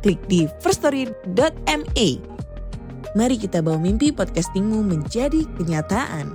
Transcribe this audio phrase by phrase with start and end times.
[0.00, 2.08] klik di firststory.me.
[3.10, 6.34] Mari kita bawa mimpi podcastingmu menjadi kenyataan.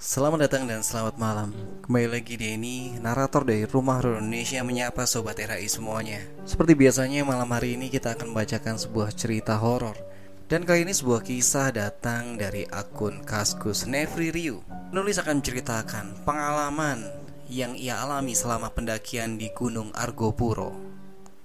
[0.00, 5.42] Selamat datang dan selamat malam Kembali lagi Denny, narator dari Rumah Horor Indonesia menyapa Sobat
[5.42, 6.22] RAI semuanya.
[6.46, 9.98] Seperti biasanya malam hari ini kita akan membacakan sebuah cerita horor.
[10.46, 14.62] Dan kali ini sebuah kisah datang dari akun Kaskus Nefri Ryu
[14.94, 17.10] Nulis akan menceritakan pengalaman
[17.50, 20.70] yang ia alami selama pendakian di Gunung Argopuro.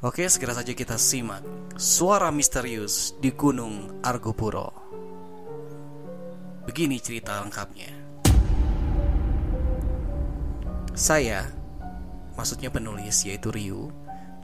[0.05, 1.41] Oke segera saja kita simak
[1.73, 4.69] Suara misterius di Gunung Argopuro.
[6.69, 8.04] Begini cerita lengkapnya
[10.95, 11.51] saya,
[12.39, 13.91] maksudnya penulis yaitu Ryu,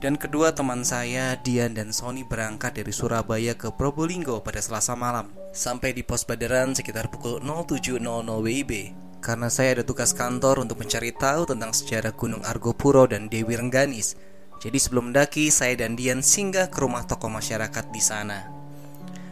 [0.02, 5.30] dan kedua teman saya, Dian dan Sony berangkat dari Surabaya ke Probolinggo pada Selasa malam.
[5.54, 8.98] Sampai di pos Badaran sekitar pukul 07.00 WIB.
[9.22, 14.18] Karena saya ada tugas kantor untuk mencari tahu tentang sejarah Gunung Argopuro dan Dewi Rengganis.
[14.58, 18.50] Jadi sebelum mendaki, saya dan Dian singgah ke rumah tokoh masyarakat di sana.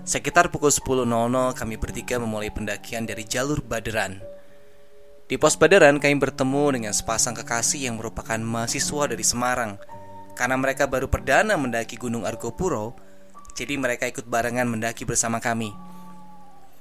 [0.07, 1.03] Sekitar pukul 10.00
[1.59, 4.23] kami bertiga memulai pendakian dari jalur Baderan.
[5.31, 9.79] Di pos Badaran kami bertemu dengan sepasang kekasih yang merupakan mahasiswa dari Semarang.
[10.35, 12.99] Karena mereka baru perdana mendaki Gunung Argopuro,
[13.55, 15.71] jadi mereka ikut barengan mendaki bersama kami.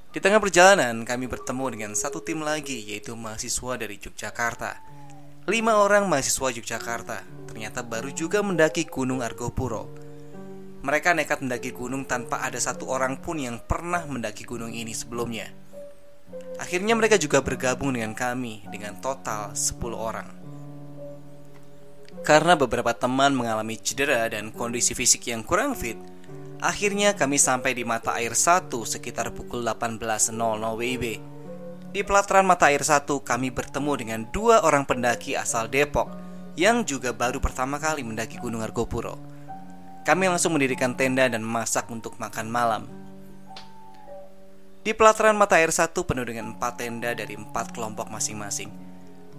[0.10, 4.82] Di tengah perjalanan kami bertemu dengan satu tim lagi yaitu mahasiswa dari Yogyakarta.
[5.46, 9.94] Lima orang mahasiswa Yogyakarta ternyata baru juga mendaki Gunung Argopuro.
[10.82, 15.69] Mereka nekat mendaki gunung tanpa ada satu orang pun yang pernah mendaki gunung ini sebelumnya.
[16.60, 20.28] Akhirnya mereka juga bergabung dengan kami dengan total 10 orang.
[22.20, 25.96] Karena beberapa teman mengalami cedera dan kondisi fisik yang kurang fit,
[26.60, 30.36] akhirnya kami sampai di mata air 1 sekitar pukul 18.00
[30.76, 31.06] WIB.
[31.90, 36.12] Di pelataran mata air 1 kami bertemu dengan dua orang pendaki asal Depok
[36.60, 39.16] yang juga baru pertama kali mendaki Gunung Argopuro.
[40.04, 42.99] Kami langsung mendirikan tenda dan masak untuk makan malam.
[44.80, 48.72] Di pelataran mata air satu penuh dengan empat tenda dari empat kelompok masing-masing.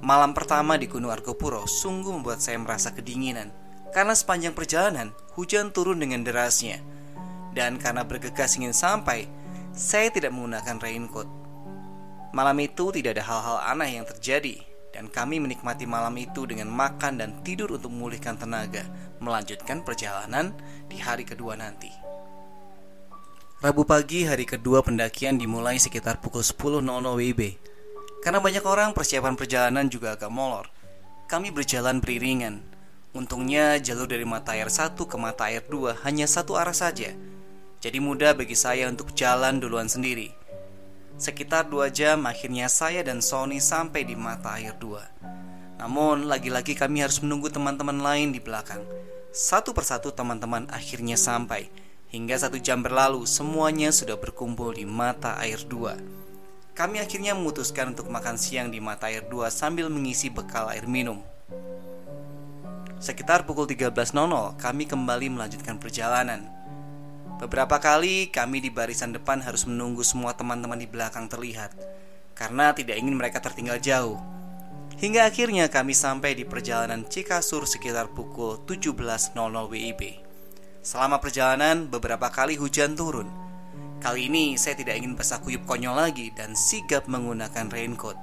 [0.05, 3.49] Malam pertama di Gunung Argopuro sungguh membuat saya merasa kedinginan
[3.89, 6.85] karena sepanjang perjalanan hujan turun dengan derasnya.
[7.57, 9.27] Dan karena bergegas ingin sampai,
[9.73, 11.29] saya tidak menggunakan raincoat.
[12.37, 14.61] Malam itu tidak ada hal-hal aneh yang terjadi
[14.93, 18.85] dan kami menikmati malam itu dengan makan dan tidur untuk memulihkan tenaga,
[19.25, 20.53] melanjutkan perjalanan
[20.87, 22.10] di hari kedua nanti.
[23.61, 27.61] Rabu pagi hari kedua pendakian dimulai sekitar pukul 10.00 WIB.
[28.25, 30.73] Karena banyak orang persiapan perjalanan juga agak molor.
[31.29, 32.65] Kami berjalan beriringan.
[33.13, 37.13] Untungnya jalur dari mata air 1 ke mata air 2 hanya satu arah saja.
[37.85, 40.33] Jadi mudah bagi saya untuk jalan duluan sendiri.
[41.21, 45.85] Sekitar dua jam akhirnya saya dan Sony sampai di mata air 2.
[45.85, 48.81] Namun lagi-lagi kami harus menunggu teman-teman lain di belakang.
[49.37, 55.63] Satu persatu teman-teman akhirnya sampai Hingga satu jam berlalu, semuanya sudah berkumpul di mata air
[55.63, 55.95] dua.
[56.75, 61.23] Kami akhirnya memutuskan untuk makan siang di mata air dua sambil mengisi bekal air minum.
[62.99, 64.11] Sekitar pukul 13.00,
[64.59, 66.51] kami kembali melanjutkan perjalanan.
[67.39, 71.73] Beberapa kali kami di barisan depan harus menunggu semua teman-teman di belakang terlihat,
[72.35, 74.19] karena tidak ingin mereka tertinggal jauh.
[74.99, 79.33] Hingga akhirnya kami sampai di perjalanan Cikasur sekitar pukul 17.00
[79.71, 80.30] WIB.
[80.81, 83.29] Selama perjalanan, beberapa kali hujan turun.
[84.01, 88.17] Kali ini saya tidak ingin basah kuyup konyol lagi dan sigap menggunakan raincoat.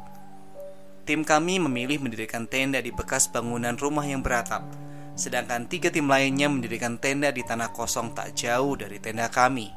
[1.06, 4.66] Tim kami memilih mendirikan tenda di bekas bangunan rumah yang beratap,
[5.14, 9.70] sedangkan tiga tim lainnya mendirikan tenda di tanah kosong tak jauh dari tenda kami.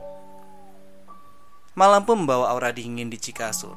[1.77, 3.77] Malam pun membawa aura dingin di Cikasur.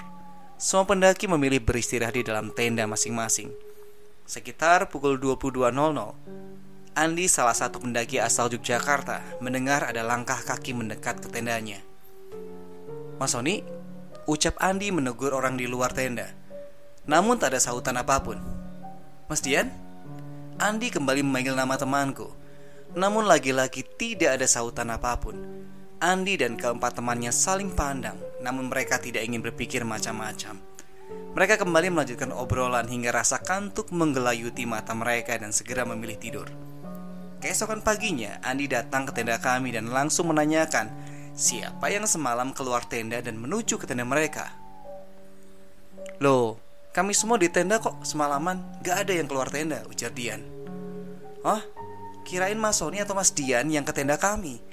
[0.56, 3.52] Semua pendaki memilih beristirahat di dalam tenda masing-masing.
[4.24, 6.53] Sekitar pukul 22.00,
[6.94, 11.82] Andi, salah satu pendaki asal Yogyakarta, mendengar ada langkah kaki mendekat ke tendanya.
[13.18, 13.66] Mas Sony,
[14.30, 16.30] ucap Andi menegur orang di luar tenda.
[17.10, 18.38] Namun tak ada sautan apa pun.
[19.26, 19.74] Mas Dian?
[20.62, 22.30] Andi kembali memanggil nama temanku.
[22.94, 25.34] Namun lagi-lagi tidak ada sautan apa pun.
[25.98, 30.62] Andi dan keempat temannya saling pandang, namun mereka tidak ingin berpikir macam-macam.
[31.34, 36.73] Mereka kembali melanjutkan obrolan hingga rasa kantuk menggelayuti mata mereka dan segera memilih tidur.
[37.44, 40.88] Keesokan paginya, Andi datang ke tenda kami dan langsung menanyakan
[41.36, 44.48] siapa yang semalam keluar tenda dan menuju ke tenda mereka.
[46.24, 46.56] Loh,
[46.96, 50.40] kami semua di tenda kok semalaman, gak ada yang keluar tenda, ujar Dian.
[51.44, 51.60] Oh,
[52.24, 54.64] kirain Mas Sony atau Mas Dian yang ke tenda kami.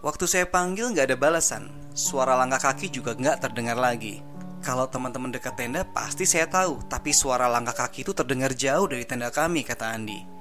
[0.00, 4.24] Waktu saya panggil gak ada balasan, suara langkah kaki juga gak terdengar lagi.
[4.64, 9.04] Kalau teman-teman dekat tenda pasti saya tahu, tapi suara langkah kaki itu terdengar jauh dari
[9.04, 10.35] tenda kami, kata Andi.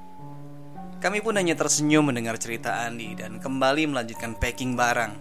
[1.06, 5.14] Kami pun hanya tersenyum mendengar cerita Andi dan kembali melanjutkan packing barang.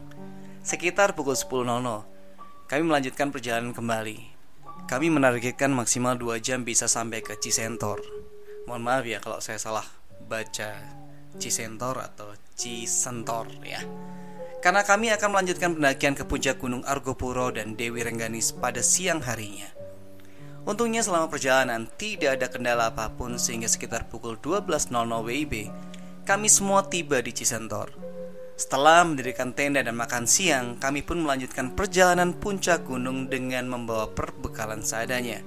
[0.64, 1.60] Sekitar pukul 10.00,
[2.72, 4.32] kami melanjutkan perjalanan kembali.
[4.88, 8.00] Kami menargetkan maksimal 2 jam bisa sampai ke Cisentor.
[8.64, 9.84] Mohon maaf ya kalau saya salah
[10.24, 10.72] baca
[11.36, 13.84] Cisentor atau Cisentor ya.
[14.64, 19.68] Karena kami akan melanjutkan pendakian ke puncak Gunung Argopuro dan Dewi Rengganis pada siang harinya.
[20.64, 25.68] Untungnya selama perjalanan tidak ada kendala apa pun sehingga sekitar pukul 12.00 WIB
[26.24, 27.92] kami semua tiba di Cisentor.
[28.56, 34.80] Setelah mendirikan tenda dan makan siang, kami pun melanjutkan perjalanan puncak gunung dengan membawa perbekalan
[34.80, 35.44] seadanya.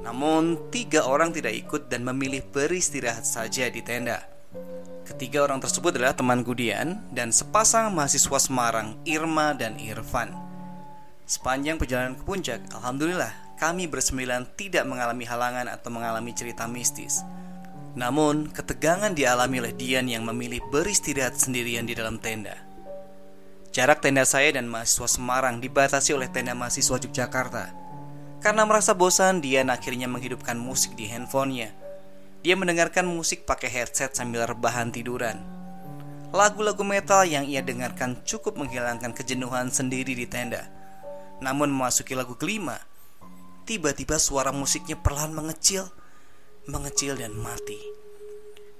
[0.00, 4.24] Namun, tiga orang tidak ikut dan memilih beristirahat saja di tenda.
[5.04, 10.49] Ketiga orang tersebut adalah teman Gudian dan sepasang mahasiswa Semarang, Irma dan Irfan.
[11.30, 17.22] Sepanjang perjalanan ke puncak, alhamdulillah kami bersembilan tidak mengalami halangan atau mengalami cerita mistis.
[17.94, 22.58] Namun, ketegangan dialami oleh Dian yang memilih beristirahat sendirian di dalam tenda.
[23.70, 27.70] Jarak tenda saya dan mahasiswa Semarang dibatasi oleh tenda mahasiswa Yogyakarta.
[28.42, 31.70] Karena merasa bosan, Dian akhirnya menghidupkan musik di handphonenya
[32.40, 35.44] dia mendengarkan musik pakai headset sambil rebahan tiduran.
[36.32, 40.72] Lagu-lagu metal yang ia dengarkan cukup menghilangkan kejenuhan sendiri di tenda.
[41.40, 42.76] Namun memasuki lagu kelima,
[43.64, 45.88] tiba-tiba suara musiknya perlahan mengecil,
[46.68, 47.80] mengecil dan mati.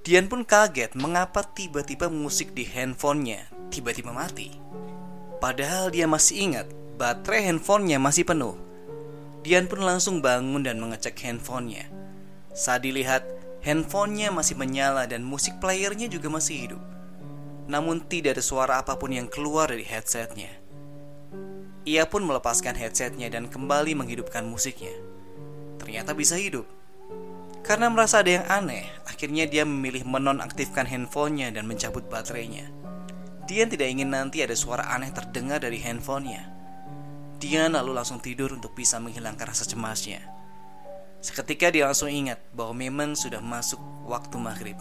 [0.00, 4.52] Dian pun kaget mengapa tiba-tiba musik di handphonenya tiba-tiba mati.
[5.40, 6.66] Padahal dia masih ingat
[7.00, 8.56] baterai handphonenya masih penuh.
[9.40, 11.88] Dian pun langsung bangun dan mengecek handphonenya.
[12.52, 13.24] Saat dilihat,
[13.60, 16.82] Handphonenya masih menyala dan musik playernya juga masih hidup.
[17.68, 20.59] Namun tidak ada suara apa pun yang keluar dari headsetnya.
[21.88, 24.92] Ia pun melepaskan headsetnya dan kembali menghidupkan musiknya.
[25.80, 26.68] Ternyata bisa hidup.
[27.64, 32.68] Karena merasa ada yang aneh, akhirnya dia memilih menonaktifkan handphonenya dan mencabut baterainya.
[33.48, 36.46] Dia tidak ingin nanti ada suara aneh terdengar dari handphonenya.
[37.40, 40.20] Dia lalu langsung tidur untuk bisa menghilangkan rasa cemasnya.
[41.24, 44.78] Seketika dia langsung ingat bahwa memang sudah masuk waktu maghrib.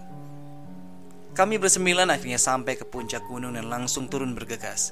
[1.36, 4.92] Kami bersembilan akhirnya sampai ke puncak gunung dan langsung turun bergegas.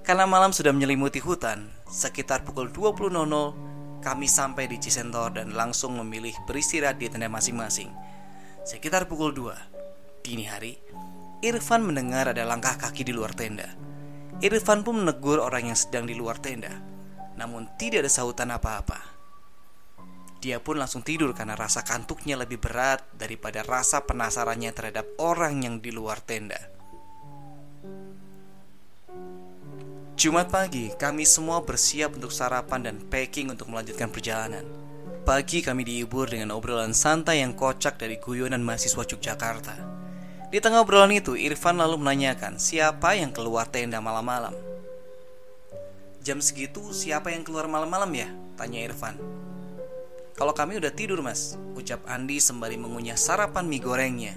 [0.00, 6.32] Karena malam sudah menyelimuti hutan, sekitar pukul 20.00 kami sampai di Cisentor dan langsung memilih
[6.48, 7.92] beristirahat di tenda masing-masing.
[8.64, 10.80] Sekitar pukul 2 dini hari,
[11.44, 13.68] Irfan mendengar ada langkah kaki di luar tenda.
[14.40, 16.72] Irfan pun menegur orang yang sedang di luar tenda,
[17.36, 19.20] namun tidak ada sautan apa-apa.
[20.40, 25.84] Dia pun langsung tidur karena rasa kantuknya lebih berat daripada rasa penasarannya terhadap orang yang
[25.84, 26.79] di luar tenda.
[30.20, 34.68] Jumat pagi, kami semua bersiap untuk sarapan dan packing untuk melanjutkan perjalanan.
[35.24, 39.80] Pagi kami dihibur dengan obrolan santai yang kocak dari guyonan mahasiswa Yogyakarta.
[40.52, 44.52] Di tengah obrolan itu, Irfan lalu menanyakan siapa yang keluar tenda malam-malam.
[46.20, 48.28] Jam segitu siapa yang keluar malam-malam ya?
[48.60, 49.16] Tanya Irfan.
[50.36, 54.36] Kalau kami udah tidur mas Ucap Andi sembari mengunyah sarapan mie gorengnya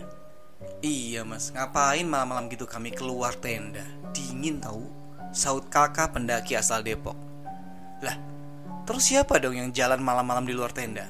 [0.84, 5.03] Iya mas, ngapain malam-malam gitu kami keluar tenda Dingin tahu
[5.34, 7.18] Saut kakak pendaki asal Depok
[8.06, 8.16] Lah,
[8.86, 11.10] terus siapa dong yang jalan malam-malam di luar tenda?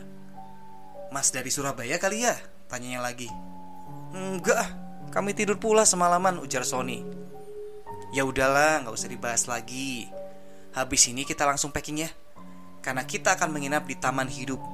[1.12, 2.34] Mas dari Surabaya kali ya?
[2.72, 3.28] Tanyanya lagi
[4.16, 4.66] Enggak,
[5.12, 7.04] kami tidur pula semalaman ujar Sony
[8.16, 10.08] Ya udahlah, nggak usah dibahas lagi
[10.72, 12.10] Habis ini kita langsung packing ya
[12.80, 14.74] Karena kita akan menginap di Taman Hidup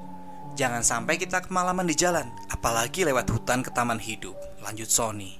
[0.60, 4.36] Jangan sampai kita kemalaman di jalan, apalagi lewat hutan ke taman hidup.
[4.60, 5.39] Lanjut Sony.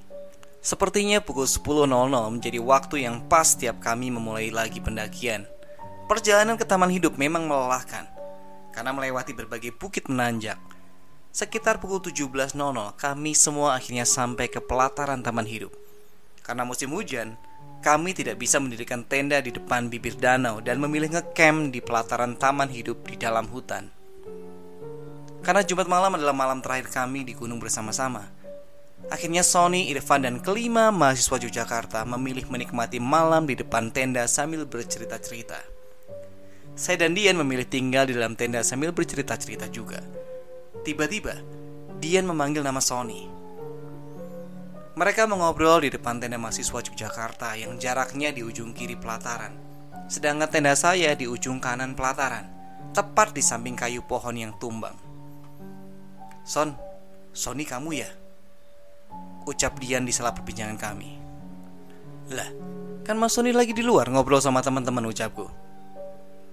[0.60, 5.48] Sepertinya pukul 10.00 menjadi waktu yang pas setiap kami memulai lagi pendakian.
[6.04, 8.04] Perjalanan ke taman hidup memang melelahkan
[8.76, 10.60] karena melewati berbagai bukit menanjak.
[11.32, 12.52] Sekitar pukul 17.00
[12.98, 15.72] kami semua akhirnya sampai ke pelataran taman hidup.
[16.44, 17.40] Karena musim hujan,
[17.80, 22.68] kami tidak bisa mendirikan tenda di depan bibir danau dan memilih ngecamp di pelataran taman
[22.68, 23.88] hidup di dalam hutan.
[25.40, 28.28] Karena Jumat malam adalah malam terakhir kami di gunung bersama-sama,
[29.08, 35.56] Akhirnya Sony, Irfan, dan kelima mahasiswa Yogyakarta memilih menikmati malam di depan tenda sambil bercerita-cerita.
[36.76, 40.04] Saya dan Dian memilih tinggal di dalam tenda sambil bercerita-cerita juga.
[40.84, 41.40] Tiba-tiba,
[41.98, 43.26] Dian memanggil nama Sony.
[45.00, 49.56] Mereka mengobrol di depan tenda mahasiswa Yogyakarta yang jaraknya di ujung kiri pelataran.
[50.12, 52.46] Sedangkan tenda saya di ujung kanan pelataran,
[52.92, 54.94] tepat di samping kayu pohon yang tumbang.
[56.42, 56.74] Son,
[57.30, 58.10] Sony kamu ya?
[59.48, 61.10] Ucap Dian di sela perbincangan kami.
[62.30, 62.50] Lah,
[63.02, 65.48] kan Mas Sony lagi di luar ngobrol sama teman-teman ucapku.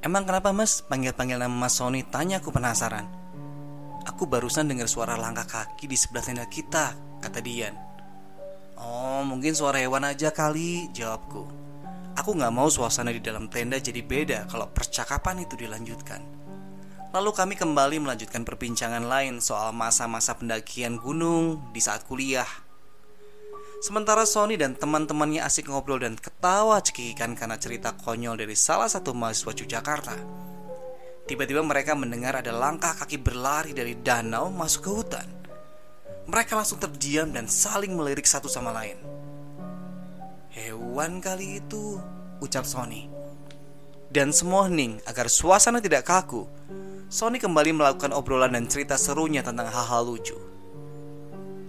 [0.02, 0.86] Emang kenapa mas?
[0.86, 2.06] Panggil-panggil nama Mas Sony?
[2.06, 3.10] Tanya aku penasaran.
[4.06, 7.74] Aku barusan dengar suara langkah kaki di sebelah tenda kita Kata Dian.
[8.78, 11.44] Oh mungkin suara hewan aja kali Jawabku.
[12.18, 16.22] Aku gak mau suasana di dalam tenda jadi beda Kalau percakapan itu dilanjutkan.
[17.14, 22.46] Lalu kami kembali melanjutkan perbincangan lain soal masa-masa pendakian gunung di saat kuliah
[23.78, 29.14] Sementara Sony dan teman-temannya asik ngobrol dan ketawa cekikikan karena cerita konyol dari salah satu
[29.14, 30.18] mahasiswa Yogyakarta.
[31.30, 35.28] Tiba-tiba mereka mendengar ada langkah kaki berlari dari danau masuk ke hutan.
[36.26, 38.98] Mereka langsung terdiam dan saling melirik satu sama lain.
[40.58, 42.02] Hewan kali itu,
[42.42, 43.06] ucap Sony.
[44.10, 46.50] Dan semua hening agar suasana tidak kaku.
[47.14, 50.36] Sony kembali melakukan obrolan dan cerita serunya tentang hal-hal lucu.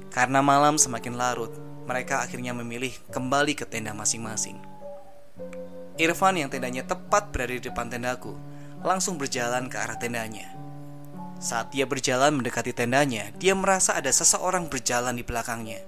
[0.09, 4.61] Karena malam semakin larut, mereka akhirnya memilih kembali ke tenda masing-masing.
[5.97, 8.37] Irfan yang tendanya tepat berada di depan tendaku
[8.85, 10.53] langsung berjalan ke arah tendanya.
[11.41, 15.81] Saat dia berjalan mendekati tendanya, dia merasa ada seseorang berjalan di belakangnya.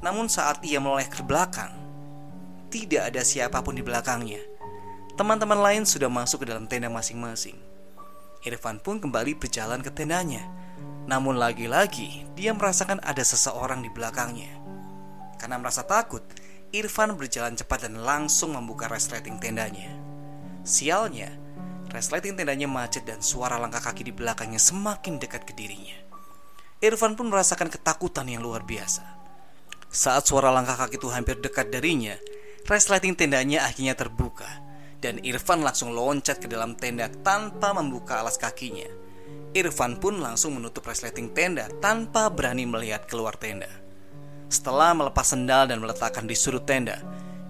[0.00, 1.74] Namun saat ia meloleh ke belakang,
[2.72, 4.40] tidak ada siapa pun di belakangnya.
[5.14, 7.54] Teman-teman lain sudah masuk ke dalam tenda masing-masing.
[8.42, 10.42] Irfan pun kembali berjalan ke tendanya.
[11.06, 14.63] Namun lagi-lagi dia merasakan ada seseorang di belakangnya.
[15.36, 16.22] Karena merasa takut,
[16.74, 19.94] Irfan berjalan cepat dan langsung membuka resleting tendanya.
[20.66, 21.30] Sialnya,
[21.94, 25.94] resleting tendanya macet dan suara langkah kaki di belakangnya semakin dekat ke dirinya.
[26.82, 29.06] Irfan pun merasakan ketakutan yang luar biasa.
[29.94, 32.18] Saat suara langkah kaki itu hampir dekat darinya,
[32.66, 34.64] resleting tendanya akhirnya terbuka
[35.04, 38.88] dan Irfan langsung loncat ke dalam tenda tanpa membuka alas kakinya.
[39.52, 43.68] Irfan pun langsung menutup resleting tenda tanpa berani melihat keluar tenda.
[44.54, 47.02] Setelah melepas sendal dan meletakkan di sudut tenda,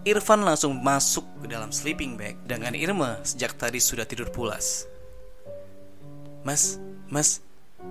[0.09, 4.89] Irfan langsung masuk ke dalam sleeping bag dengan Irma sejak tadi sudah tidur pulas.
[6.49, 6.81] Mas,
[7.13, 7.45] mas,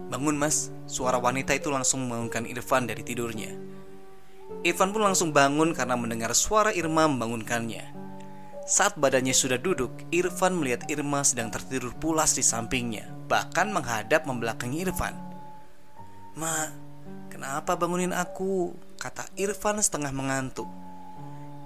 [0.09, 3.53] bangun mas, suara wanita itu langsung membangunkan Irfan dari tidurnya.
[4.65, 7.93] Irfan pun langsung bangun karena mendengar suara Irma membangunkannya.
[8.65, 14.81] Saat badannya sudah duduk, Irfan melihat Irma sedang tertidur pulas di sampingnya, bahkan menghadap membelakangi
[14.81, 15.13] Irfan.
[16.33, 16.73] Ma,
[17.29, 18.73] kenapa bangunin aku?
[19.03, 20.71] Kata Irfan setengah mengantuk.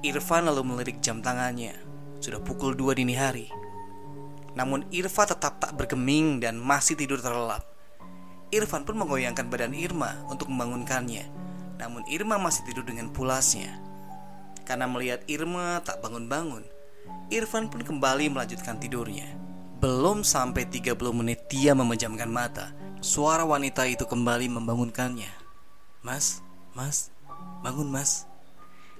[0.01, 1.77] Irfan lalu melirik jam tangannya.
[2.17, 3.45] Sudah pukul dua dini hari.
[4.57, 7.61] Namun Irfa tetap tak bergeming dan masih tidur terlelap.
[8.49, 11.29] Irfan pun menggoyangkan badan Irma untuk membangunkannya.
[11.77, 13.77] Namun Irma masih tidur dengan pulasnya.
[14.65, 16.65] Karena melihat Irma tak bangun-bangun,
[17.29, 19.29] Irfan pun kembali melanjutkan tidurnya.
[19.77, 25.29] Belum sampai 30 menit dia memejamkan mata, suara wanita itu kembali membangunkannya.
[26.01, 26.41] Mas,
[26.73, 27.13] mas,
[27.65, 28.27] Bangun mas.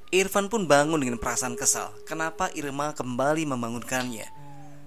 [0.08, 1.92] Irfan pun bangun dengan perasaan kesal.
[2.08, 4.24] Kenapa Irma kembali membangunkannya?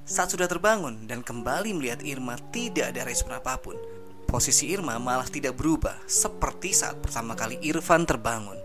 [0.09, 3.76] Saat sudah terbangun dan kembali melihat Irma tidak ada respon apa pun.
[4.25, 8.57] Posisi Irma malah tidak berubah Seperti saat pertama kali Irfan terbangun.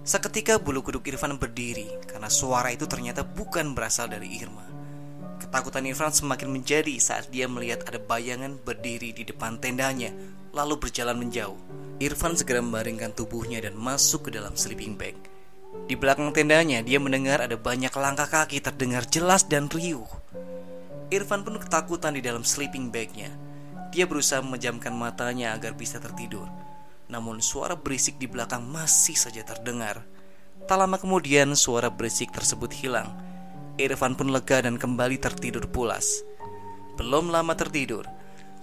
[0.00, 4.64] Seketika bulu kuduk Irfan berdiri Karena suara itu ternyata bukan berasal dari Irma.
[5.36, 10.16] Ketakutan Irfan semakin menjadi saat dia melihat ada bayangan berdiri di depan tendanya
[10.56, 11.60] Lalu berjalan menjauh
[12.00, 15.12] Irfan segera membaringkan tubuhnya dan masuk ke dalam sleeping bag.
[15.84, 20.08] Di belakang tendanya, dia mendengar ada banyak langkah kaki terdengar jelas dan riuh.
[21.12, 23.28] Irfan pun ketakutan di dalam sleeping bagnya.
[23.92, 26.48] Dia berusaha memejamkan matanya agar bisa tertidur.
[27.12, 30.00] Namun suara berisik di belakang masih saja terdengar.
[30.64, 33.12] Tak lama kemudian suara berisik tersebut hilang.
[33.76, 36.24] Irfan pun lega dan kembali tertidur pulas.
[36.96, 38.08] Belum lama tertidur,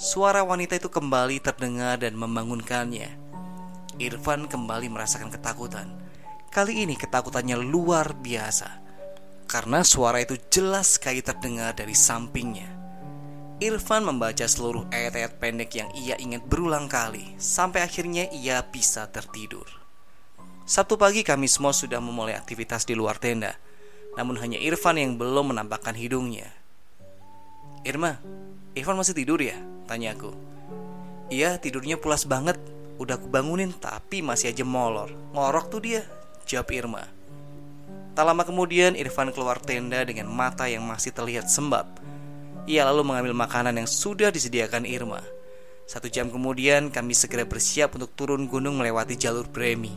[0.02, 3.27] suara wanita itu kembali terdengar dan membangunkannya.
[3.98, 5.90] Irfan kembali merasakan ketakutan.
[6.54, 8.86] Kali ini ketakutannya luar biasa
[9.50, 12.70] karena suara itu jelas sekali terdengar dari sampingnya.
[13.58, 19.66] Irfan membaca seluruh ayat-ayat pendek yang ia ingat berulang kali sampai akhirnya ia bisa tertidur.
[20.70, 23.58] Sabtu pagi kami semua sudah memulai aktivitas di luar tenda,
[24.14, 26.54] namun hanya Irfan yang belum menampakkan hidungnya.
[27.82, 28.22] Irma,
[28.78, 29.58] Irfan masih tidur ya?
[29.90, 30.38] Tanya aku.
[31.34, 32.62] Iya, tidurnya pulas banget,
[32.98, 35.14] Udah aku bangunin tapi masih aja molor.
[35.34, 36.02] Ngorok tuh dia
[36.48, 37.04] Jawab Irma.
[38.16, 41.84] Tak lama kemudian Irfan keluar tenda dengan mata yang masih terlihat sembab.
[42.64, 45.20] Ia lalu mengambil makanan yang sudah disediakan Irma.
[45.84, 49.92] Satu jam kemudian kami segera bersiap untuk turun gunung melewati jalur Bremi.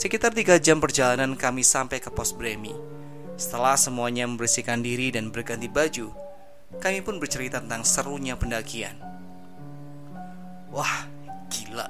[0.00, 2.72] Sekitar tiga jam perjalanan kami sampai ke pos Bremi.
[3.36, 6.12] Setelah semuanya membersihkan diri dan berganti baju
[6.80, 8.96] Kami pun bercerita tentang serunya pendakian.
[10.72, 11.04] Wah,
[11.52, 11.84] gila.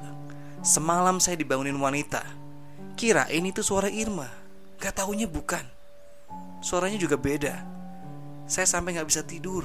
[0.66, 2.26] Semalam saya dibangunin wanita.
[2.98, 4.26] Kira ini tuh suara Irma.
[4.82, 5.62] Gak taunya bukan.
[6.58, 7.62] Suaranya juga beda.
[8.50, 9.62] Saya sampai gak bisa tidur.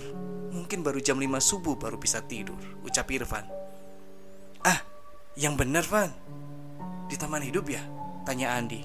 [0.53, 3.45] Mungkin baru jam 5 subuh baru bisa tidur, ucap Irfan.
[4.65, 4.81] Ah,
[5.37, 6.09] yang benar, Van.
[7.05, 7.83] Di taman hidup ya?
[8.25, 8.81] Tanya Andi.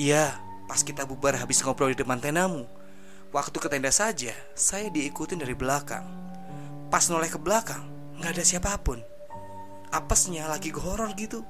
[0.00, 0.34] Iya,
[0.66, 2.66] pas kita bubar habis ngobrol di depan tendamu.
[3.28, 6.04] Waktu ke tenda saja, saya diikutin dari belakang.
[6.88, 7.84] Pas noleh ke belakang,
[8.18, 9.04] nggak ada siapa pun.
[9.98, 11.42] Apesnya lagi horor gitu.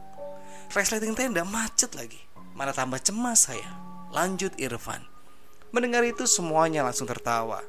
[0.72, 2.16] Resleting tenda macet lagi.
[2.56, 3.68] Mana tambah cemas saya.
[4.08, 5.04] Lanjut Irfan.
[5.68, 7.60] Mendengar itu semuanya langsung tertawa.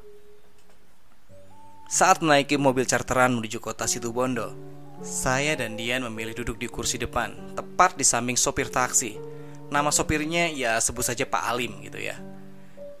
[1.84, 4.56] Saat menaiki mobil charteran menuju kota Situbondo,
[5.04, 9.20] saya dan Dian memilih duduk di kursi depan, tepat di samping sopir taksi.
[9.68, 12.16] Nama sopirnya ya sebut saja Pak Alim gitu ya.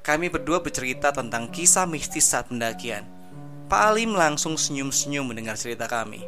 [0.04, 3.08] Kami berdua bercerita tentang kisah mistis saat pendakian.
[3.72, 6.26] Pak Alim langsung senyum-senyum mendengar cerita kami.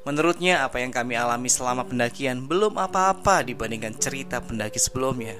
[0.00, 5.36] Menurutnya apa yang kami alami selama pendakian belum apa-apa dibandingkan cerita pendaki sebelumnya.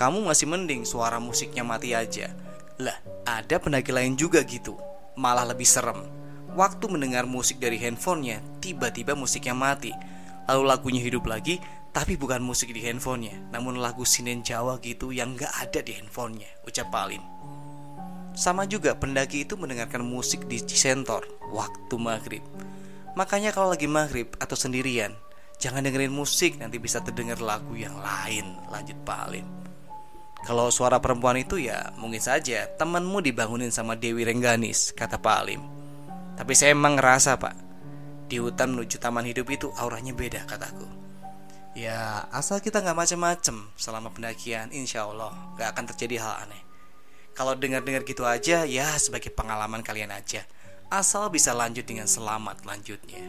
[0.00, 2.32] Kamu masih mending suara musiknya mati aja.
[2.80, 2.96] Lah,
[3.28, 4.80] ada pendaki lain juga gitu.
[5.18, 6.08] Malah lebih serem.
[6.56, 9.92] Waktu mendengar musik dari handphonenya, tiba-tiba musiknya mati.
[10.48, 11.60] Lalu lagunya hidup lagi,
[11.92, 16.48] tapi bukan musik di handphonenya, namun lagu sinen Jawa gitu yang gak ada di handphonenya,
[16.64, 17.20] ucap Palim.
[18.32, 22.44] Sama juga pendaki itu mendengarkan musik di Cisentor waktu maghrib.
[23.18, 25.10] Makanya kalau lagi maghrib atau sendirian,
[25.58, 28.54] jangan dengerin musik nanti bisa terdengar lagu yang lain.
[28.70, 29.42] Lanjut Pak Alim.
[30.46, 35.58] Kalau suara perempuan itu ya mungkin saja temanmu dibangunin sama Dewi Rengganis, kata Pak Alim.
[36.38, 37.58] Tapi saya emang ngerasa pak,
[38.30, 40.86] di hutan menuju taman hidup itu auranya beda kataku.
[41.74, 46.62] Ya asal kita nggak macem-macem selama pendakian, insya Allah nggak akan terjadi hal aneh.
[47.34, 50.46] Kalau dengar-dengar gitu aja, ya sebagai pengalaman kalian aja.
[50.88, 53.20] Asal bisa lanjut dengan selamat lanjutnya.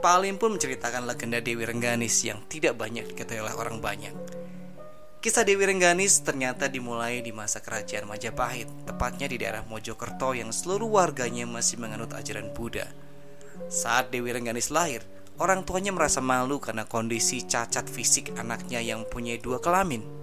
[0.00, 4.16] Palim pun menceritakan legenda Dewi Rengganis yang tidak banyak diketahui oleh orang banyak.
[5.20, 10.88] Kisah Dewi Rengganis ternyata dimulai di masa kerajaan Majapahit, tepatnya di daerah Mojokerto yang seluruh
[10.88, 12.88] warganya masih menganut ajaran Buddha.
[13.68, 15.04] Saat Dewi Rengganis lahir,
[15.36, 20.21] orang tuanya merasa malu karena kondisi cacat fisik anaknya yang punya dua kelamin.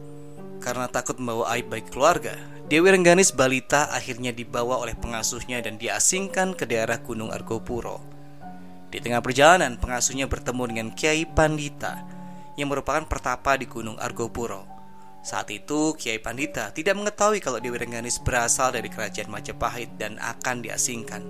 [0.60, 2.36] Karena takut membawa aib bagi keluarga,
[2.69, 8.04] Dewi Rengganis balita akhirnya dibawa oleh pengasuhnya dan diasingkan ke daerah Gunung Argopuro.
[8.93, 12.06] Di tengah perjalanan, pengasuhnya bertemu dengan Kiai Pandita
[12.60, 14.67] yang merupakan pertapa di Gunung Argopuro.
[15.26, 20.62] Saat itu, Kiai Pandita tidak mengetahui kalau Dewi Rengganis berasal dari kerajaan Majapahit dan akan
[20.62, 21.22] diasingkan.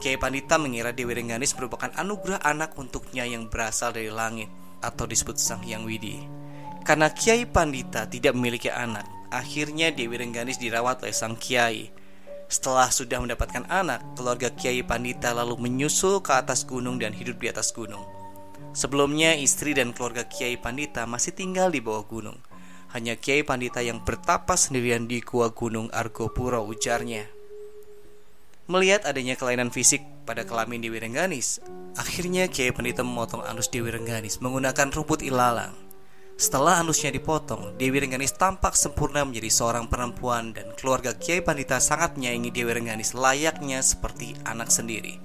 [0.00, 4.48] Kiai Pandita mengira Dewi Rengganis merupakan anugerah anak untuknya yang berasal dari langit
[4.80, 6.39] atau disebut Sang Hyang Widi.
[6.80, 11.92] Karena Kiai Pandita tidak memiliki anak, akhirnya Dewi Rengganis dirawat oleh sang Kiai.
[12.50, 17.46] Setelah sudah mendapatkan anak, keluarga Kiai Pandita lalu menyusul ke atas gunung dan hidup di
[17.46, 18.02] atas gunung.
[18.74, 22.38] Sebelumnya istri dan keluarga Kiai Pandita masih tinggal di bawah gunung.
[22.90, 27.26] Hanya Kiai Pandita yang bertapa sendirian di gua gunung Argopuro ujarnya.
[28.66, 31.62] Melihat adanya kelainan fisik pada kelamin Dewi Rengganis,
[31.94, 35.89] akhirnya Kiai Pandita memotong anus Dewi Rengganis menggunakan rumput ilalang.
[36.40, 42.16] Setelah anusnya dipotong, Dewi Rengganis tampak sempurna menjadi seorang perempuan dan keluarga Kiai Pandita sangat
[42.16, 45.20] menyayangi Dewi Rengganis layaknya seperti anak sendiri.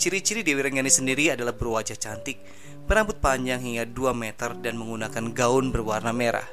[0.00, 2.40] Ciri-ciri Dewi Rengganis sendiri adalah berwajah cantik,
[2.88, 6.48] berambut panjang hingga 2 meter dan menggunakan gaun berwarna merah.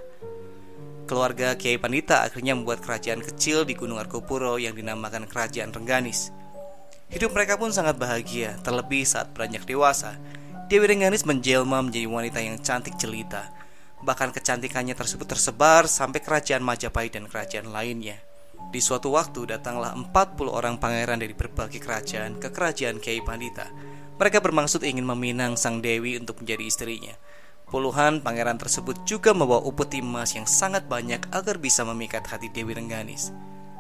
[1.08, 6.28] Keluarga Kiai Pandita akhirnya membuat kerajaan kecil di Gunung Argopuro yang dinamakan Kerajaan Rengganis.
[7.08, 10.20] Hidup mereka pun sangat bahagia, terlebih saat beranjak dewasa.
[10.68, 13.61] Dewi Rengganis menjelma menjadi wanita yang cantik jelita,
[14.02, 18.18] Bahkan kecantikannya tersebut tersebar sampai kerajaan Majapahit dan kerajaan lainnya.
[18.72, 23.70] Di suatu waktu datanglah 40 orang pangeran dari berbagai kerajaan ke kerajaan Kiai Pandita.
[24.18, 27.14] Mereka bermaksud ingin meminang sang dewi untuk menjadi istrinya.
[27.72, 32.76] Puluhan pangeran tersebut juga membawa upeti emas yang sangat banyak agar bisa memikat hati Dewi
[32.76, 33.32] Rengganis.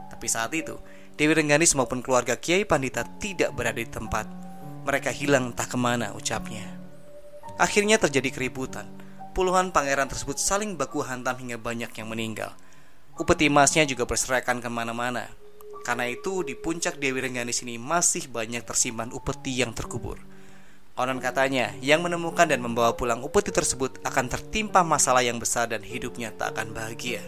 [0.07, 0.79] Tapi saat itu,
[1.19, 4.27] Dewi Rengganis maupun keluarga Kiai Pandita tidak berada di tempat.
[4.87, 6.63] Mereka hilang entah ke mana ucapnya.
[7.59, 8.87] Akhirnya terjadi keributan.
[9.31, 12.51] Puluhan pangeran tersebut saling baku hantam hingga banyak yang meninggal.
[13.15, 15.31] Upeti emasnya juga berserakan ke mana-mana.
[15.87, 20.19] Karena itu di puncak Dewi Rengganis ini masih banyak tersimpan upeti yang terkubur.
[20.91, 25.81] Konon katanya, yang menemukan dan membawa pulang upeti tersebut akan tertimpa masalah yang besar dan
[25.81, 27.23] hidupnya tak akan bahagia.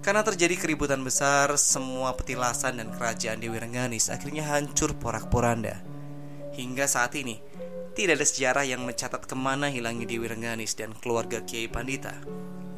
[0.00, 5.82] Karena terjadi keributan besar, semua petilasan dan kerajaan Dewi Rengganis akhirnya hancur porak-poranda.
[6.54, 7.42] Hingga saat ini,
[7.98, 12.14] tidak ada sejarah yang mencatat ke mana hilangnya Dewi Rengganis dan keluarga Kiai Pandita.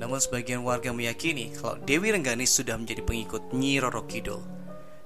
[0.01, 4.41] Namun sebagian warga meyakini kalau Dewi Rengganis sudah menjadi pengikut Nyi Roro Kidul.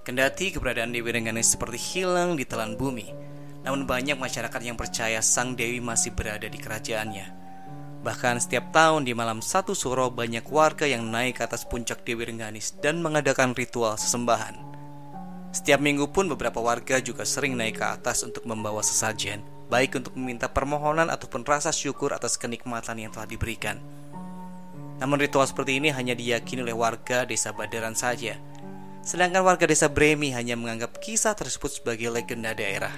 [0.06, 3.10] Kendati keberadaan Dewi Rengganis seperti hilang di telan bumi,
[3.66, 7.42] namun banyak masyarakat yang percaya Sang Dewi masih berada di kerajaannya.
[8.06, 12.30] Bahkan setiap tahun di malam satu suro banyak warga yang naik ke atas puncak Dewi
[12.30, 14.62] Rengganis dan mengadakan ritual sesembahan.
[15.50, 20.14] Setiap minggu pun beberapa warga juga sering naik ke atas untuk membawa sesajen, baik untuk
[20.14, 23.82] meminta permohonan ataupun rasa syukur atas kenikmatan yang telah diberikan.
[25.02, 28.38] Namun ritual seperti ini hanya diyakini oleh warga desa Badaran saja.
[29.02, 32.94] Sedangkan warga desa Bremi hanya menganggap kisah tersebut sebagai legenda daerah.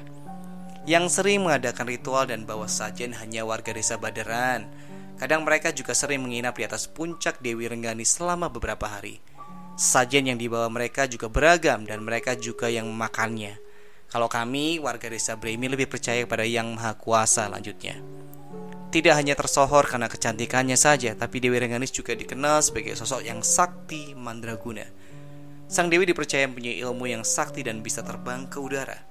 [0.84, 4.68] Yang sering mengadakan ritual dan bawa sajen hanya warga desa Badaran,
[5.16, 9.24] Kadang mereka juga sering menginap di atas puncak Dewi Renggani selama beberapa hari.
[9.76, 13.56] Sajian yang dibawa mereka juga beragam dan mereka juga yang memakannya.
[14.06, 17.98] Kalau kami, warga desa Bremi lebih percaya kepada Yang Maha Kuasa lanjutnya.
[18.94, 24.14] Tidak hanya tersohor karena kecantikannya saja, tapi Dewi Rengganis juga dikenal sebagai sosok yang sakti
[24.14, 24.86] mandraguna.
[25.66, 29.02] Sang Dewi dipercaya mempunyai ilmu yang sakti dan bisa terbang ke udara.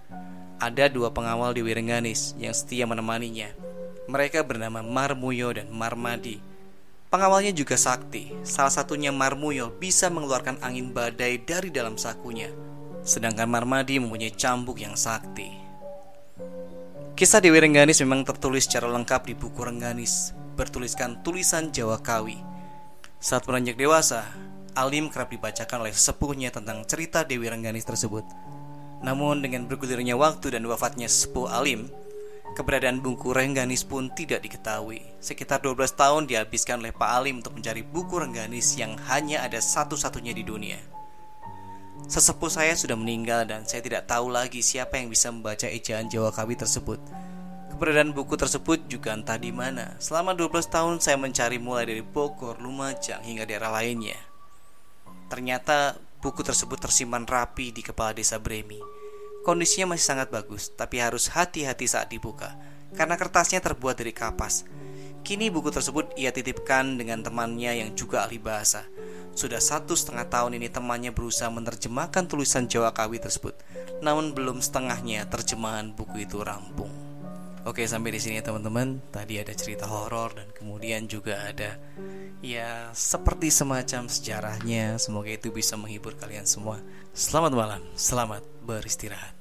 [0.63, 3.51] Ada dua pengawal Dewi Rengganis yang setia menemaninya,
[4.07, 6.37] mereka bernama Marmuyo dan Marmadi.
[7.09, 8.29] Pengawalnya juga sakti.
[8.45, 12.53] Salah satunya Marmuyo bisa mengeluarkan angin badai dari dalam sakunya.
[13.05, 15.53] Sedangkan Marmadi mempunyai cambuk yang sakti.
[17.15, 22.41] Kisah Dewi Rengganis memang tertulis secara lengkap di buku Rengganis, bertuliskan tulisan Jawa Kawi.
[23.21, 24.25] Saat beranjak dewasa,
[24.75, 28.27] Alim kerap dibacakan oleh sepuhnya tentang cerita Dewi Rengganis tersebut.
[28.99, 31.87] Namun dengan bergulirnya waktu dan wafatnya sepuh Alim,
[32.55, 35.03] Keberadaan buku Rengganis pun tidak diketahui.
[35.19, 40.31] Sekitar 12 tahun dihabiskan oleh Pak Alim untuk mencari buku Rengganis yang hanya ada satu-satunya
[40.31, 40.94] di dunia.
[42.05, 46.29] Sesepuh saya sudah meninggal dan saya tidak tahu lagi siapa yang bisa membaca ejaan Jawa
[46.35, 46.99] Kawi tersebut.
[47.75, 49.99] Keberadaan buku tersebut juga entah di mana.
[49.99, 54.15] Selama 12 tahun saya mencari mulai dari Bogor, Lumajang hingga daerah lainnya.
[55.27, 58.79] Ternyata buku tersebut tersimpan rapi di kepala desa Bremi.
[59.43, 62.57] Kondisinya masih sangat bagus, tapi harus hati-hati saat dibuka,
[62.97, 64.65] karena kertasnya terbuat dari kapas.
[65.25, 68.85] Kini buku tersebut ia titipkan dengan temannya yang juga ahli bahasa.
[69.35, 73.51] Sudah satu setengah tahun ini temannya berusaha menerjemahkan tulisan Jawa Kawi tersebut,
[73.99, 76.87] namun belum setengahnya terjemahan buku itu rampung.
[77.65, 79.01] Oke sampai di sini ya teman-teman.
[79.11, 81.75] Tadi ada cerita horor dan kemudian juga ada
[82.39, 85.01] ya seperti semacam sejarahnya.
[85.01, 86.79] Semoga itu bisa menghibur kalian semua.
[87.11, 89.35] Selamat malam, selamat beristirahat.